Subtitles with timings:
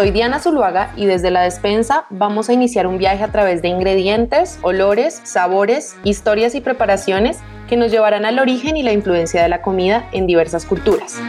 [0.00, 3.68] Soy Diana Zuluaga y desde la despensa vamos a iniciar un viaje a través de
[3.68, 9.50] ingredientes, olores, sabores, historias y preparaciones que nos llevarán al origen y la influencia de
[9.50, 11.20] la comida en diversas culturas.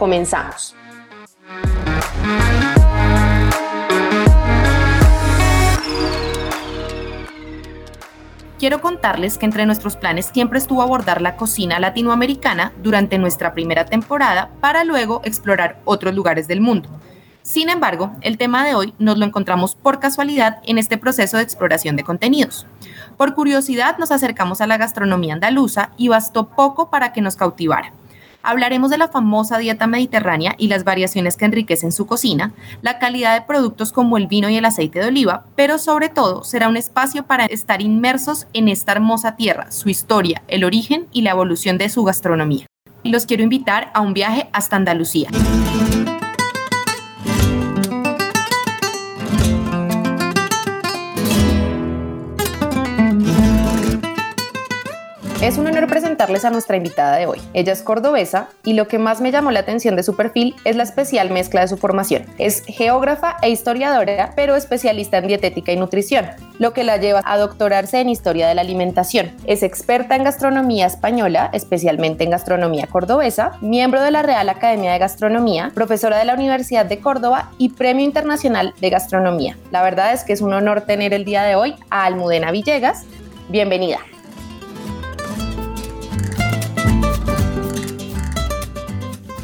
[0.00, 0.74] Comenzamos.
[8.58, 13.86] quiero contarles que entre nuestros planes siempre estuvo abordar la cocina latinoamericana durante nuestra primera
[13.86, 16.90] temporada para luego explorar otros lugares del mundo.
[17.42, 21.42] Sin embargo, el tema de hoy nos lo encontramos por casualidad en este proceso de
[21.42, 22.66] exploración de contenidos.
[23.16, 27.94] Por curiosidad nos acercamos a la gastronomía andaluza y bastó poco para que nos cautivara.
[28.42, 33.34] Hablaremos de la famosa dieta mediterránea y las variaciones que enriquecen su cocina, la calidad
[33.34, 36.76] de productos como el vino y el aceite de oliva, pero sobre todo será un
[36.76, 41.76] espacio para estar inmersos en esta hermosa tierra, su historia, el origen y la evolución
[41.76, 42.66] de su gastronomía.
[43.04, 45.30] Los quiero invitar a un viaje hasta Andalucía.
[55.50, 57.40] Es un honor presentarles a nuestra invitada de hoy.
[57.54, 60.76] Ella es cordobesa y lo que más me llamó la atención de su perfil es
[60.76, 62.22] la especial mezcla de su formación.
[62.38, 66.26] Es geógrafa e historiadora, pero especialista en dietética y nutrición,
[66.60, 69.32] lo que la lleva a doctorarse en historia de la alimentación.
[69.44, 75.00] Es experta en gastronomía española, especialmente en gastronomía cordobesa, miembro de la Real Academia de
[75.00, 79.56] Gastronomía, profesora de la Universidad de Córdoba y Premio Internacional de Gastronomía.
[79.72, 83.02] La verdad es que es un honor tener el día de hoy a Almudena Villegas.
[83.48, 83.98] Bienvenida.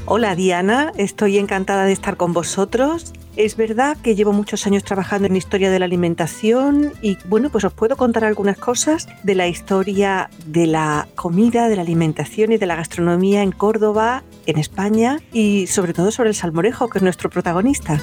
[0.08, 3.12] Hola Diana, estoy encantada de estar con vosotros.
[3.34, 7.64] Es verdad que llevo muchos años trabajando en historia de la alimentación y bueno, pues
[7.64, 12.56] os puedo contar algunas cosas de la historia de la comida, de la alimentación y
[12.56, 17.02] de la gastronomía en Córdoba, en España y sobre todo sobre el salmorejo, que es
[17.02, 18.00] nuestro protagonista.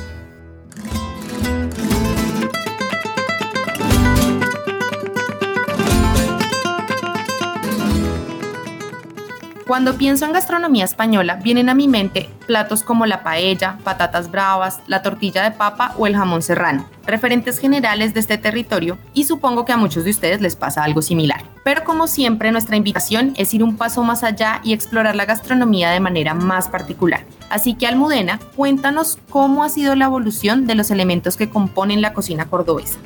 [9.73, 14.81] Cuando pienso en gastronomía española, vienen a mi mente platos como la paella, patatas bravas,
[14.85, 19.65] la tortilla de papa o el jamón serrano, referentes generales de este territorio y supongo
[19.65, 21.41] que a muchos de ustedes les pasa algo similar.
[21.63, 25.89] Pero como siempre, nuestra invitación es ir un paso más allá y explorar la gastronomía
[25.89, 27.25] de manera más particular.
[27.49, 32.13] Así que Almudena, cuéntanos cómo ha sido la evolución de los elementos que componen la
[32.13, 32.99] cocina cordobesa.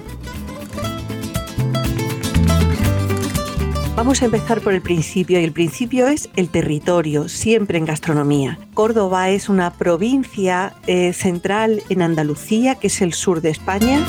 [3.98, 8.60] Vamos a empezar por el principio y el principio es el territorio, siempre en gastronomía.
[8.76, 14.06] Córdoba es una provincia eh, central en Andalucía, que es el sur de España.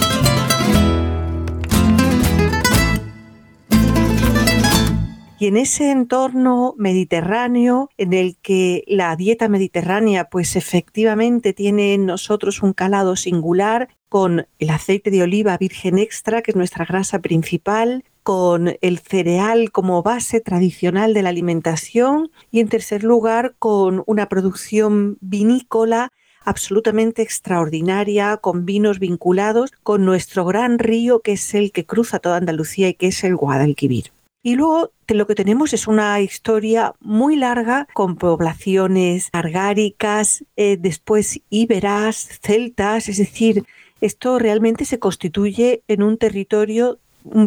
[5.38, 12.04] Y en ese entorno mediterráneo, en el que la dieta mediterránea, pues efectivamente tiene en
[12.04, 17.20] nosotros un calado singular, con el aceite de oliva virgen extra, que es nuestra grasa
[17.20, 24.02] principal, con el cereal como base tradicional de la alimentación y en tercer lugar con
[24.04, 26.12] una producción vinícola
[26.44, 32.36] absolutamente extraordinaria, con vinos vinculados con nuestro gran río que es el que cruza toda
[32.36, 34.12] Andalucía y que es el Guadalquivir.
[34.42, 41.40] Y luego lo que tenemos es una historia muy larga con poblaciones argáricas, eh, después
[41.48, 43.64] íberas, celtas, es decir,
[44.02, 46.98] esto realmente se constituye en un territorio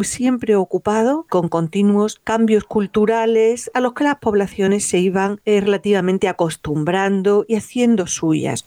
[0.02, 6.28] siempre ocupado con continuos cambios culturales a los que las poblaciones se iban eh, relativamente
[6.28, 8.64] acostumbrando y haciendo suyas.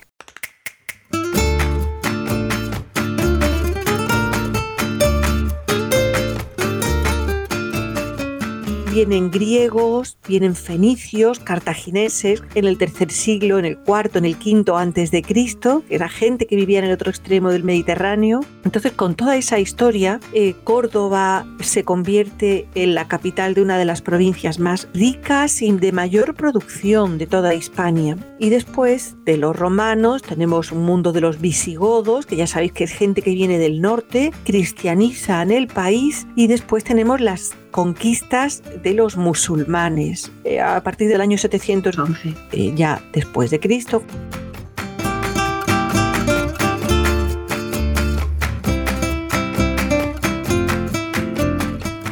[8.95, 14.77] Vienen griegos, vienen fenicios, cartagineses en el tercer siglo, en el cuarto, en el quinto
[14.77, 18.39] antes de Cristo, era gente que vivía en el otro extremo del Mediterráneo.
[18.63, 23.83] Entonces, con toda esa historia, eh, Córdoba se convierte en la capital de una de
[23.83, 28.15] las provincias más ricas y de mayor producción de toda Hispania.
[28.39, 32.85] Y después de los romanos tenemos un mundo de los visigodos, que ya sabéis que
[32.85, 38.93] es gente que viene del norte, cristianizan el país y después tenemos las conquistas de
[38.93, 44.01] los musulmanes eh, a partir del año 711, eh, ya después de Cristo.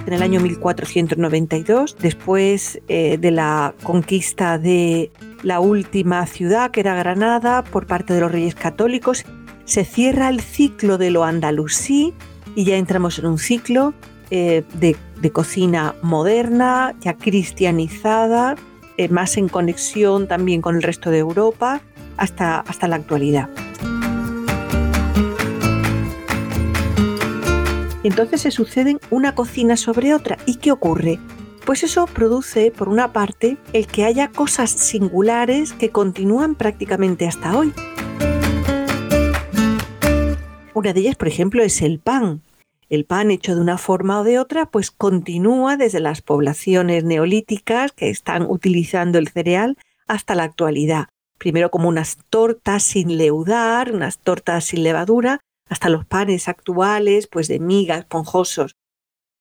[0.06, 5.14] En el año 1492, después eh, de la conquista de
[5.44, 9.24] la última ciudad, que era Granada, por parte de los reyes católicos.
[9.64, 12.14] Se cierra el ciclo de lo andalusí
[12.54, 13.94] y ya entramos en un ciclo
[14.36, 18.56] eh, de, cocina moderna, ya cristianizada,
[18.98, 21.82] eh, más en conexión también con el resto de Europa,
[22.18, 23.48] hasta, hasta la actualidad.
[28.04, 30.40] Entonces se suceden una cocina sobre otra.
[30.48, 31.20] ¿Y qué ocurre?
[31.64, 37.56] Pues eso produce, por una parte, el que haya cosas singulares que continúan prácticamente hasta
[37.56, 37.72] hoy.
[40.74, 42.42] Una de ellas, por ejemplo, es el pan.
[42.94, 47.92] El pan hecho de una forma o de otra, pues continúa desde las poblaciones neolíticas
[47.92, 51.08] que están utilizando el cereal hasta la actualidad.
[51.40, 57.48] Primero como unas tortas sin leudar, unas tortas sin levadura, hasta los panes actuales, pues
[57.48, 58.76] de migas, esponjosos.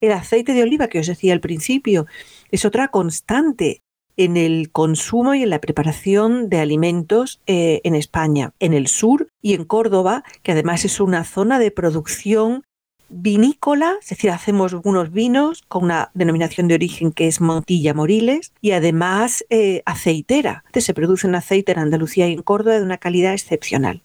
[0.01, 2.07] El aceite de oliva que os decía al principio
[2.51, 3.83] es otra constante
[4.17, 9.29] en el consumo y en la preparación de alimentos eh, en España, en el sur
[9.43, 12.63] y en Córdoba, que además es una zona de producción
[13.13, 18.53] vinícola, es decir, hacemos unos vinos con una denominación de origen que es Montilla Moriles
[18.61, 20.65] y además eh, aceitera.
[20.75, 24.03] se produce un aceite en Andalucía y en Córdoba de una calidad excepcional.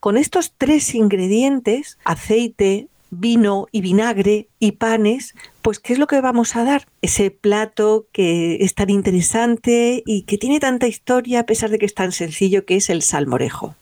[0.00, 6.20] Con estos tres ingredientes, aceite, vino y vinagre y panes, pues ¿qué es lo que
[6.20, 6.88] vamos a dar?
[7.02, 11.86] Ese plato que es tan interesante y que tiene tanta historia a pesar de que
[11.86, 13.76] es tan sencillo que es el salmorejo.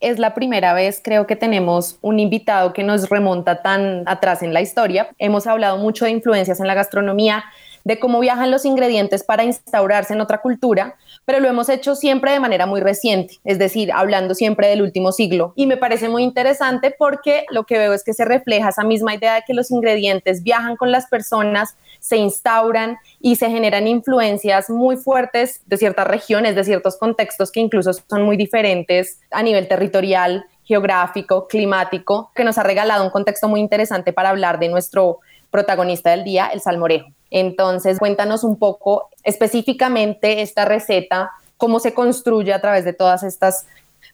[0.00, 4.54] Es la primera vez, creo que tenemos un invitado que nos remonta tan atrás en
[4.54, 5.08] la historia.
[5.18, 7.44] Hemos hablado mucho de influencias en la gastronomía,
[7.82, 10.94] de cómo viajan los ingredientes para instaurarse en otra cultura,
[11.28, 15.12] pero lo hemos hecho siempre de manera muy reciente, es decir, hablando siempre del último
[15.12, 15.52] siglo.
[15.56, 19.14] Y me parece muy interesante porque lo que veo es que se refleja esa misma
[19.14, 24.70] idea de que los ingredientes viajan con las personas, se instauran y se generan influencias
[24.70, 29.68] muy fuertes de ciertas regiones, de ciertos contextos que incluso son muy diferentes a nivel
[29.68, 35.18] territorial, geográfico, climático, que nos ha regalado un contexto muy interesante para hablar de nuestro
[35.50, 37.17] protagonista del día, el salmorejo.
[37.30, 43.66] Entonces, cuéntanos un poco específicamente esta receta, cómo se construye a través de todas estas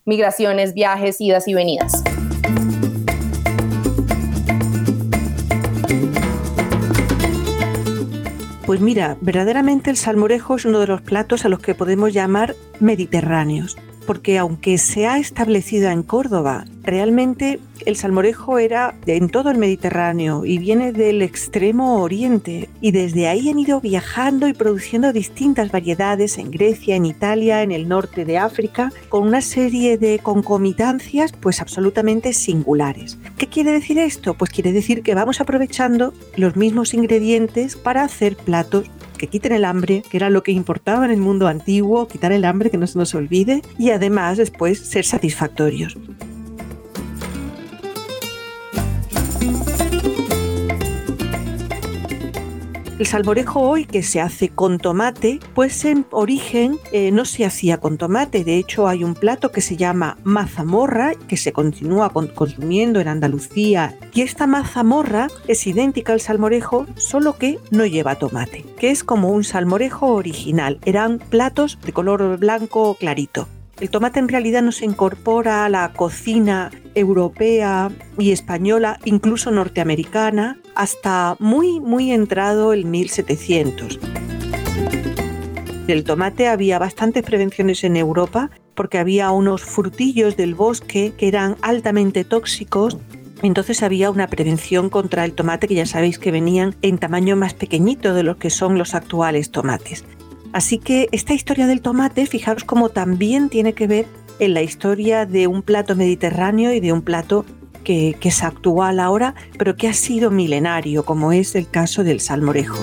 [0.04, 2.02] migraciones, viajes, idas y venidas.
[8.66, 12.56] Pues mira, verdaderamente el salmorejo es uno de los platos a los que podemos llamar
[12.80, 13.76] mediterráneos
[14.06, 20.44] porque aunque se ha establecido en Córdoba, realmente el salmorejo era en todo el Mediterráneo
[20.44, 26.38] y viene del extremo oriente y desde ahí han ido viajando y produciendo distintas variedades
[26.38, 31.60] en Grecia, en Italia, en el norte de África, con una serie de concomitancias pues
[31.60, 33.18] absolutamente singulares.
[33.38, 34.34] ¿Qué quiere decir esto?
[34.34, 39.64] Pues quiere decir que vamos aprovechando los mismos ingredientes para hacer platos que quiten el
[39.64, 42.86] hambre, que era lo que importaba en el mundo antiguo, quitar el hambre, que no
[42.86, 45.96] se nos olvide, y además después ser satisfactorios.
[53.04, 57.76] El salmorejo hoy que se hace con tomate, pues en origen eh, no se hacía
[57.76, 58.44] con tomate.
[58.44, 63.94] De hecho, hay un plato que se llama mazamorra, que se continúa consumiendo en Andalucía.
[64.14, 69.28] Y esta mazamorra es idéntica al salmorejo, solo que no lleva tomate, que es como
[69.28, 70.78] un salmorejo original.
[70.86, 73.48] Eran platos de color blanco clarito.
[73.80, 80.58] El tomate en realidad no se incorpora a la cocina europea y española, incluso norteamericana,
[80.74, 83.98] hasta muy, muy entrado el 1700.
[85.86, 91.56] Del tomate había bastantes prevenciones en Europa porque había unos frutillos del bosque que eran
[91.62, 92.98] altamente tóxicos
[93.42, 97.52] entonces había una prevención contra el tomate que ya sabéis que venían en tamaño más
[97.52, 100.04] pequeñito de lo que son los actuales tomates.
[100.52, 104.06] Así que esta historia del tomate, fijaros cómo también tiene que ver
[104.38, 107.44] en la historia de un plato mediterráneo y de un plato
[107.84, 112.82] que, es actual ahora, pero que ha sido milenario, como es el caso del salmorejo.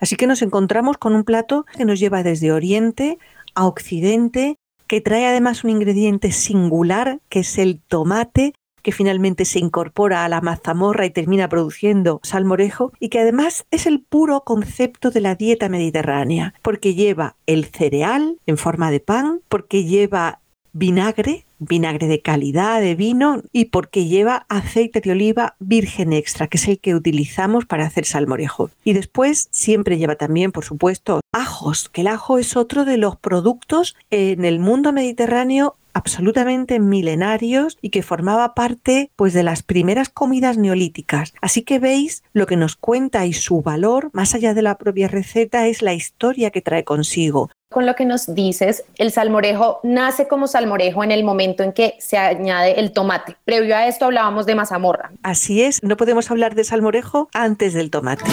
[0.00, 3.18] Así que nos encontramos con un plato que nos lleva desde Oriente
[3.54, 4.56] a Occidente,
[4.86, 10.28] que trae además un ingrediente singular, que es el tomate, que finalmente se incorpora a
[10.28, 15.34] la mazamorra y termina produciendo salmorejo, y que además es el puro concepto de la
[15.34, 20.40] dieta mediterránea, porque lleva el cereal en forma de pan, porque lleva
[20.72, 26.56] vinagre, vinagre de calidad de vino y porque lleva aceite de oliva virgen extra, que
[26.56, 28.70] es el que utilizamos para hacer salmorejo.
[28.84, 33.16] Y después siempre lleva también, por supuesto, ajos, que el ajo es otro de los
[33.16, 40.08] productos en el mundo mediterráneo absolutamente milenarios y que formaba parte pues de las primeras
[40.08, 41.34] comidas neolíticas.
[41.40, 45.08] Así que veis lo que nos cuenta y su valor, más allá de la propia
[45.08, 47.50] receta, es la historia que trae consigo.
[47.70, 51.96] Con lo que nos dices, el salmorejo nace como salmorejo en el momento en que
[52.00, 53.36] se añade el tomate.
[53.44, 55.12] Previo a esto hablábamos de mazamorra.
[55.22, 58.24] Así es, no podemos hablar de salmorejo antes del tomate.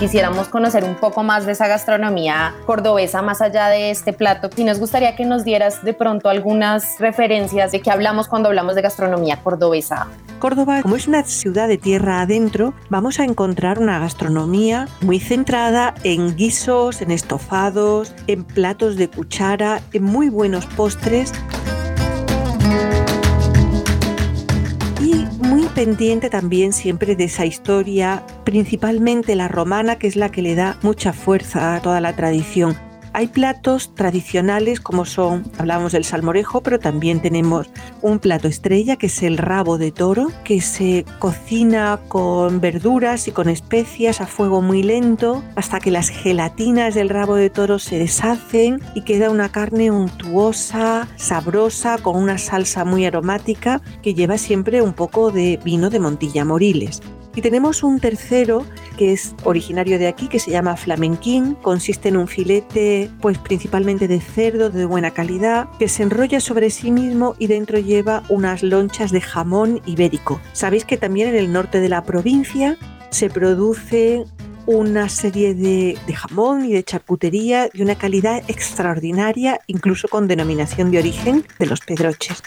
[0.00, 4.64] Quisiéramos conocer un poco más de esa gastronomía cordobesa más allá de este plato, y
[4.64, 8.80] nos gustaría que nos dieras de pronto algunas referencias de qué hablamos cuando hablamos de
[8.80, 10.08] gastronomía cordobesa.
[10.38, 15.94] Córdoba, como es una ciudad de tierra adentro, vamos a encontrar una gastronomía muy centrada
[16.02, 21.34] en guisos, en estofados, en platos de cuchara, en muy buenos postres.
[25.80, 30.76] Pendiente también siempre de esa historia, principalmente la romana, que es la que le da
[30.82, 32.89] mucha fuerza a toda la tradición.
[33.12, 37.68] Hay platos tradicionales como son, hablamos del salmorejo, pero también tenemos
[38.02, 43.32] un plato estrella que es el rabo de toro, que se cocina con verduras y
[43.32, 47.98] con especias a fuego muy lento hasta que las gelatinas del rabo de toro se
[47.98, 54.82] deshacen y queda una carne untuosa, sabrosa, con una salsa muy aromática que lleva siempre
[54.82, 57.02] un poco de vino de Montilla Moriles.
[57.34, 61.54] Y tenemos un tercero que es originario de aquí, que se llama flamenquín.
[61.62, 66.70] Consiste en un filete, pues principalmente de cerdo de buena calidad, que se enrolla sobre
[66.70, 70.40] sí mismo y dentro lleva unas lonchas de jamón ibérico.
[70.52, 72.76] Sabéis que también en el norte de la provincia
[73.10, 74.24] se produce
[74.66, 80.90] una serie de, de, jamón y de charcutería de una calidad extraordinaria, incluso con denominación
[80.90, 82.42] de origen de los pedroches.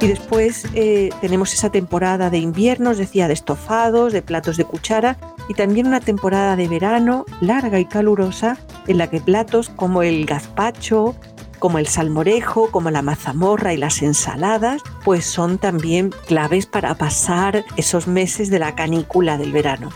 [0.00, 4.64] Y después eh, tenemos esa temporada de invierno, os decía, de estofados, de platos de
[4.64, 5.16] cuchara
[5.48, 10.24] y también una temporada de verano larga y calurosa en la que platos como el
[10.24, 11.16] gazpacho,
[11.58, 17.64] como el salmorejo, como la mazamorra y las ensaladas, pues son también claves para pasar
[17.76, 19.90] esos meses de la canícula del verano.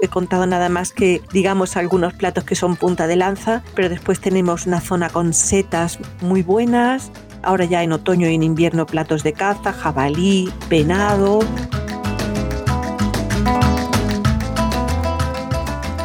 [0.00, 4.20] He contado nada más que, digamos, algunos platos que son punta de lanza, pero después
[4.20, 7.10] tenemos una zona con setas muy buenas,
[7.42, 11.40] Ahora ya en otoño y en invierno platos de caza, jabalí, venado.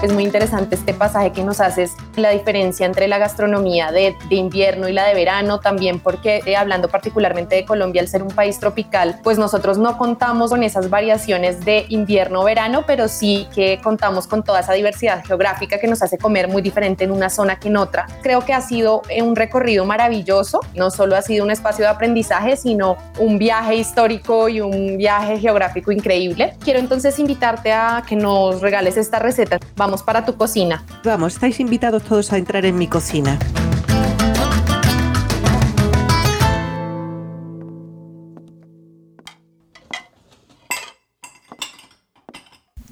[0.03, 4.89] Es muy interesante este pasaje que nos haces, la diferencia entre la gastronomía de, invierno
[4.89, 8.59] y la de verano, también porque eh, hablando particularmente de Colombia, al ser un país
[8.59, 14.43] tropical, pues nosotros no contamos con esas variaciones de invierno-verano, pero sí que contamos con
[14.43, 17.77] toda esa diversidad geográfica que nos hace comer muy diferente en una zona que en
[17.77, 18.05] otra.
[18.23, 21.91] Creo que ha sido eh, un recorrido maravilloso, no solo ha sido un espacio de
[21.91, 26.57] aprendizaje, sino un viaje histórico y un viaje geográfico increíble.
[26.61, 29.59] Quiero entonces invitarte a que nos regales esta receta.
[29.77, 30.83] Vamos para tu cocina.
[31.03, 33.37] Vamos, estáis invitados todos a entrar en mi cocina.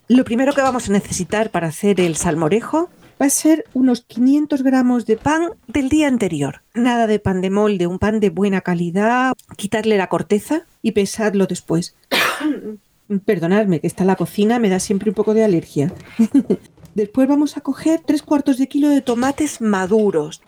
[0.08, 2.90] Lo primero que vamos a necesitar para hacer el salmorejo
[3.22, 6.64] va a ser unos 500 gramos de pan del día anterior.
[6.74, 9.34] Nada de pan de molde, un pan de buena calidad.
[9.56, 11.96] Quitarle la corteza y pesarlo después.
[13.26, 15.94] Perdonadme, que está en la cocina, me da siempre un poco de alergia.
[16.96, 20.42] Después vamos a coger tres cuartos de kilo de tomates maduros.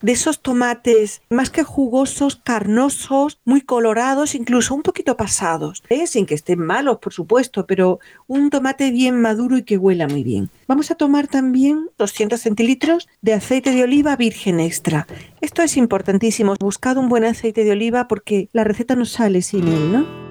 [0.00, 5.82] De esos tomates más que jugosos, carnosos, muy colorados, incluso un poquito pasados.
[5.90, 6.06] ¿eh?
[6.06, 10.22] Sin que estén malos, por supuesto, pero un tomate bien maduro y que huela muy
[10.22, 10.48] bien.
[10.66, 15.06] Vamos a tomar también 200 centilitros de aceite de oliva virgen extra.
[15.42, 16.54] Esto es importantísimo.
[16.58, 20.29] Buscad un buen aceite de oliva porque la receta no sale sin él, ¿no?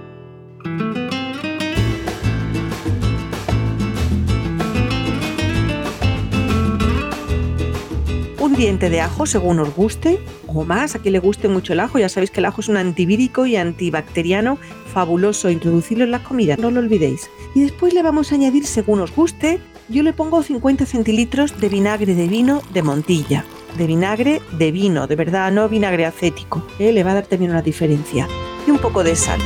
[8.60, 11.98] Diente de ajo según os guste o más, a quien le guste mucho el ajo.
[11.98, 14.58] Ya sabéis que el ajo es un antivírico y antibacteriano
[14.94, 15.50] fabuloso.
[15.50, 17.30] Introducirlo en las comidas, no lo olvidéis.
[17.56, 19.62] Y después le vamos a añadir según os guste.
[19.88, 23.46] Yo le pongo 50 centilitros de vinagre de vino de Montilla.
[23.78, 26.62] De vinagre de vino, de verdad, no vinagre acético.
[26.80, 26.92] ¿eh?
[26.92, 28.28] Le va a dar también una diferencia.
[28.68, 29.40] Y un poco de sal.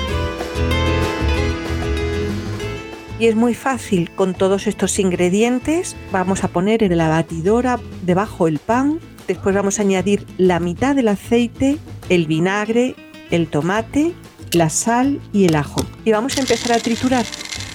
[3.28, 5.96] Es muy fácil con todos estos ingredientes.
[6.12, 9.00] Vamos a poner en la batidora debajo el pan.
[9.28, 11.78] Después vamos a añadir la mitad del aceite,
[12.10, 12.96] el vinagre,
[13.32, 14.14] el tomate
[14.54, 15.82] la sal y el ajo.
[16.06, 17.26] Y vamos a empezar a triturar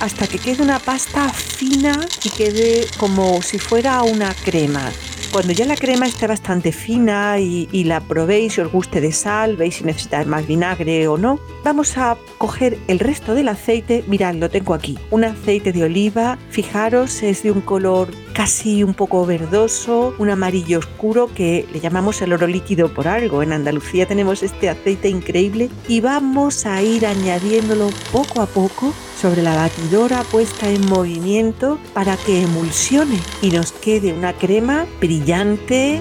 [0.01, 4.91] hasta que quede una pasta fina y quede como si fuera una crema.
[5.33, 9.57] Cuando ya la crema esté bastante fina y, la probéis y os guste de sal,
[9.57, 14.03] veis si necesitáis más vinagre o no, vamos a coger el resto del aceite.
[14.09, 14.99] Mirad, lo tengo aquí.
[15.11, 20.79] Un aceite de oliva, fijaros, es de un color casi un poco verdoso, un amarillo
[20.79, 23.43] oscuro que le llamamos el oro líquido por algo.
[23.43, 29.43] En Andalucía tenemos este aceite increíble y vamos a ir añadiéndolo poco a poco sobre
[29.43, 36.01] la batidora puesta en movimiento para que emulsione y nos quede una crema brillante,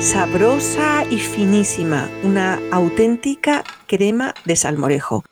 [0.00, 5.22] sabrosa y finísima, una auténtica crema de salmorejo.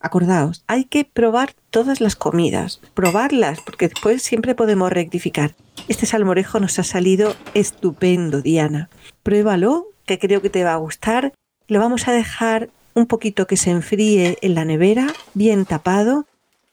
[0.00, 5.54] Acordaos, hay que probar todas las comidas, probarlas, porque después siempre podemos rectificar.
[5.86, 8.90] Este salmorejo nos ha salido estupendo, Diana.
[9.22, 11.34] Pruébalo, que creo que te va a gustar.
[11.68, 16.26] Lo vamos a dejar un poquito que se enfríe en la nevera, bien tapado,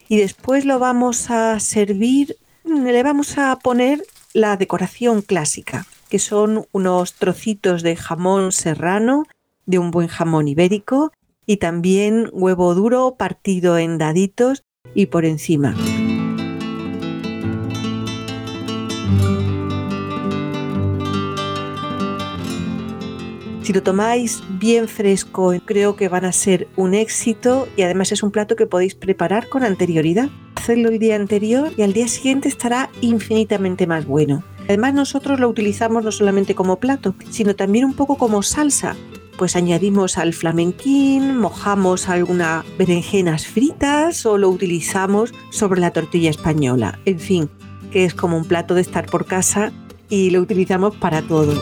[0.09, 6.65] y después lo vamos a servir, le vamos a poner la decoración clásica, que son
[6.71, 9.25] unos trocitos de jamón serrano,
[9.65, 11.11] de un buen jamón ibérico,
[11.45, 15.75] y también huevo duro partido en daditos y por encima.
[23.67, 28.23] Si lo tomáis bien fresco, creo que van a ser un éxito y además es
[28.23, 30.29] un plato que podéis preparar con anterioridad.
[30.55, 34.41] Hacerlo el día anterior y al día siguiente estará infinitamente más bueno.
[34.69, 38.95] Además nosotros lo utilizamos no solamente como plato, sino también un poco como salsa.
[39.37, 46.99] Pues añadimos al flamenquín, mojamos algunas berenjenas fritas o lo utilizamos sobre la tortilla española.
[47.03, 47.49] En fin,
[47.91, 49.73] que es como un plato de estar por casa
[50.07, 51.61] y lo utilizamos para todo.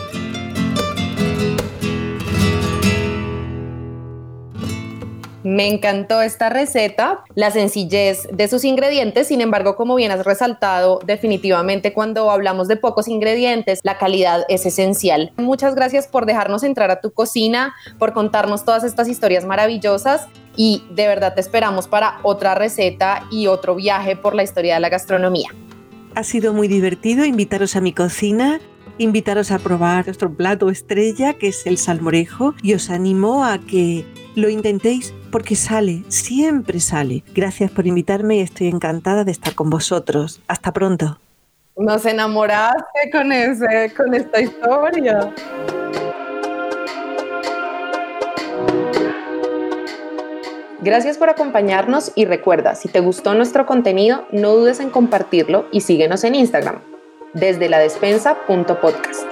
[5.46, 10.98] Me encantó esta receta, la sencillez de sus ingredientes, sin embargo, como bien has resaltado,
[11.06, 15.32] definitivamente cuando hablamos de pocos ingredientes, la calidad es esencial.
[15.36, 20.26] Muchas gracias por dejarnos entrar a tu cocina, por contarnos todas estas historias maravillosas
[20.56, 24.80] y de verdad te esperamos para otra receta y otro viaje por la historia de
[24.80, 25.50] la gastronomía.
[26.16, 28.58] Ha sido muy divertido invitaros a mi cocina
[28.98, 34.06] invitaros a probar nuestro plato estrella, que es el salmorejo, y os animo a que
[34.36, 37.24] lo intentéis porque sale, siempre sale.
[37.34, 40.40] Gracias por invitarme y estoy encantada de estar con vosotros.
[40.46, 41.18] Hasta pronto.
[41.76, 45.34] Nos enamoraste con, ese, con esta historia.
[50.80, 55.80] Gracias por acompañarnos y recuerda, si te gustó nuestro contenido, no dudes en compartirlo y
[55.80, 56.80] síguenos en Instagram,
[57.34, 59.24] desde la despensa.podcast.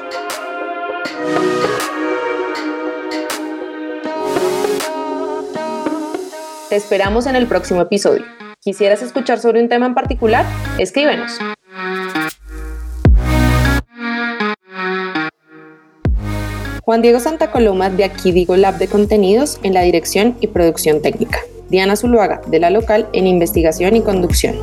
[6.74, 8.24] Te esperamos en el próximo episodio.
[8.60, 10.44] ¿Quisieras escuchar sobre un tema en particular?
[10.76, 11.30] Escríbenos.
[16.82, 21.00] Juan Diego Santa Coloma de Aquí Digo Lab de Contenidos en la dirección y producción
[21.00, 21.38] técnica.
[21.68, 24.56] Diana Zuluaga de la local en investigación y conducción.